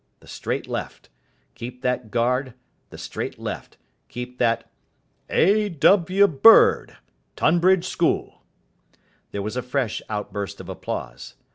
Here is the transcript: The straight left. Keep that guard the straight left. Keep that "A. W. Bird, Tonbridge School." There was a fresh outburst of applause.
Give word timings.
The 0.19 0.27
straight 0.27 0.67
left. 0.67 1.09
Keep 1.53 1.83
that 1.83 2.09
guard 2.09 2.55
the 2.89 2.97
straight 2.97 3.37
left. 3.37 3.77
Keep 4.07 4.39
that 4.39 4.67
"A. 5.29 5.69
W. 5.69 6.25
Bird, 6.25 6.97
Tonbridge 7.35 7.85
School." 7.85 8.41
There 9.29 9.43
was 9.43 9.55
a 9.55 9.61
fresh 9.61 10.01
outburst 10.09 10.59
of 10.59 10.69
applause. 10.69 11.35